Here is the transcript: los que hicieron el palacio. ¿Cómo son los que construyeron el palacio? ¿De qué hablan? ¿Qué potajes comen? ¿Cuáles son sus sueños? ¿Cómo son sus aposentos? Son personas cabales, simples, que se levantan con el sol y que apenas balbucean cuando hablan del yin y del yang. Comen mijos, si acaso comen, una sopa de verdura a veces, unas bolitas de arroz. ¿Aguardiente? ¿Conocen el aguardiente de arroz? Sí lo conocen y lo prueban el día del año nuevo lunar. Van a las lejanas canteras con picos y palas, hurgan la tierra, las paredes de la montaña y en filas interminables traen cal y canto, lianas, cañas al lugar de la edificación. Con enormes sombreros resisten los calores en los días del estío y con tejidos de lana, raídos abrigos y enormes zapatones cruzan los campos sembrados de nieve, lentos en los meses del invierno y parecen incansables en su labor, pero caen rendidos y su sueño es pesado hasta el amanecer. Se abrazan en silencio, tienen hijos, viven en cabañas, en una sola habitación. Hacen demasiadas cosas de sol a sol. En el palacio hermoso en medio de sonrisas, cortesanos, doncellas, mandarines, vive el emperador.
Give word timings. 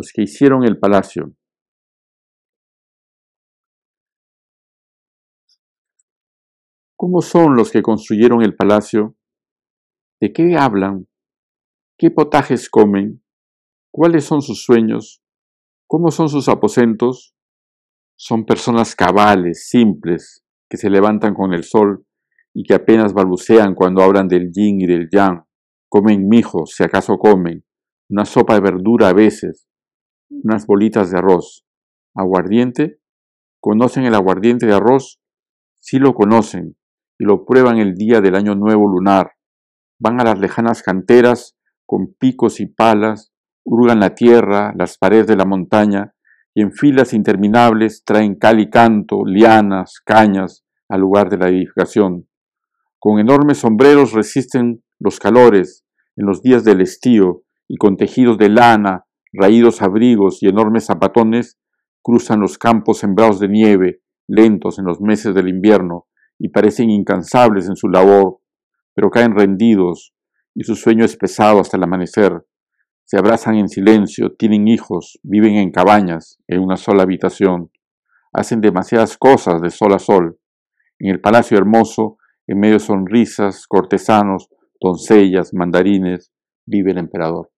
los 0.00 0.12
que 0.14 0.22
hicieron 0.22 0.64
el 0.64 0.78
palacio. 0.78 1.34
¿Cómo 6.96 7.20
son 7.20 7.54
los 7.54 7.70
que 7.70 7.82
construyeron 7.82 8.42
el 8.42 8.56
palacio? 8.56 9.14
¿De 10.18 10.32
qué 10.32 10.56
hablan? 10.56 11.06
¿Qué 11.98 12.10
potajes 12.10 12.70
comen? 12.70 13.22
¿Cuáles 13.92 14.24
son 14.24 14.40
sus 14.40 14.64
sueños? 14.64 15.22
¿Cómo 15.86 16.10
son 16.10 16.30
sus 16.30 16.48
aposentos? 16.48 17.34
Son 18.16 18.46
personas 18.46 18.96
cabales, 18.96 19.68
simples, 19.68 20.42
que 20.70 20.78
se 20.78 20.88
levantan 20.88 21.34
con 21.34 21.52
el 21.52 21.64
sol 21.64 22.06
y 22.54 22.62
que 22.62 22.72
apenas 22.72 23.12
balbucean 23.12 23.74
cuando 23.74 24.02
hablan 24.02 24.28
del 24.28 24.50
yin 24.50 24.80
y 24.80 24.86
del 24.86 25.10
yang. 25.10 25.44
Comen 25.90 26.26
mijos, 26.26 26.70
si 26.74 26.84
acaso 26.84 27.18
comen, 27.18 27.66
una 28.08 28.24
sopa 28.24 28.54
de 28.54 28.60
verdura 28.60 29.08
a 29.08 29.12
veces, 29.12 29.69
unas 30.30 30.66
bolitas 30.66 31.10
de 31.10 31.18
arroz. 31.18 31.64
¿Aguardiente? 32.14 33.00
¿Conocen 33.60 34.04
el 34.04 34.14
aguardiente 34.14 34.66
de 34.66 34.74
arroz? 34.74 35.20
Sí 35.78 35.98
lo 35.98 36.14
conocen 36.14 36.76
y 37.18 37.24
lo 37.24 37.44
prueban 37.44 37.78
el 37.78 37.94
día 37.94 38.20
del 38.20 38.34
año 38.34 38.54
nuevo 38.54 38.88
lunar. 38.88 39.32
Van 39.98 40.20
a 40.20 40.24
las 40.24 40.38
lejanas 40.38 40.82
canteras 40.82 41.56
con 41.84 42.14
picos 42.14 42.60
y 42.60 42.66
palas, 42.66 43.32
hurgan 43.64 44.00
la 44.00 44.14
tierra, 44.14 44.72
las 44.76 44.96
paredes 44.96 45.26
de 45.26 45.36
la 45.36 45.44
montaña 45.44 46.14
y 46.54 46.62
en 46.62 46.72
filas 46.72 47.12
interminables 47.12 48.04
traen 48.04 48.36
cal 48.36 48.60
y 48.60 48.70
canto, 48.70 49.24
lianas, 49.24 50.00
cañas 50.04 50.64
al 50.88 51.00
lugar 51.00 51.28
de 51.28 51.38
la 51.38 51.48
edificación. 51.48 52.28
Con 52.98 53.18
enormes 53.18 53.58
sombreros 53.58 54.12
resisten 54.12 54.82
los 54.98 55.18
calores 55.18 55.84
en 56.16 56.26
los 56.26 56.42
días 56.42 56.64
del 56.64 56.80
estío 56.80 57.42
y 57.68 57.76
con 57.76 57.96
tejidos 57.96 58.36
de 58.38 58.48
lana, 58.48 59.04
raídos 59.32 59.82
abrigos 59.82 60.42
y 60.42 60.48
enormes 60.48 60.86
zapatones 60.86 61.58
cruzan 62.02 62.40
los 62.40 62.58
campos 62.58 62.98
sembrados 62.98 63.40
de 63.40 63.48
nieve, 63.48 64.02
lentos 64.26 64.78
en 64.78 64.84
los 64.86 65.00
meses 65.00 65.34
del 65.34 65.48
invierno 65.48 66.06
y 66.38 66.48
parecen 66.48 66.90
incansables 66.90 67.68
en 67.68 67.76
su 67.76 67.88
labor, 67.88 68.38
pero 68.94 69.10
caen 69.10 69.34
rendidos 69.36 70.14
y 70.54 70.64
su 70.64 70.74
sueño 70.74 71.04
es 71.04 71.16
pesado 71.16 71.60
hasta 71.60 71.76
el 71.76 71.82
amanecer. 71.82 72.44
Se 73.04 73.18
abrazan 73.18 73.56
en 73.56 73.68
silencio, 73.68 74.34
tienen 74.36 74.68
hijos, 74.68 75.18
viven 75.22 75.56
en 75.56 75.72
cabañas, 75.72 76.38
en 76.46 76.60
una 76.60 76.76
sola 76.76 77.02
habitación. 77.02 77.70
Hacen 78.32 78.60
demasiadas 78.60 79.18
cosas 79.18 79.60
de 79.60 79.70
sol 79.70 79.92
a 79.94 79.98
sol. 79.98 80.38
En 80.98 81.10
el 81.10 81.20
palacio 81.20 81.58
hermoso 81.58 82.18
en 82.46 82.58
medio 82.58 82.74
de 82.74 82.80
sonrisas, 82.80 83.66
cortesanos, 83.68 84.48
doncellas, 84.80 85.54
mandarines, 85.54 86.32
vive 86.66 86.90
el 86.90 86.98
emperador. 86.98 87.50